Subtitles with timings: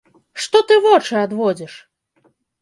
[0.45, 1.73] Што ты вочы адводзіш?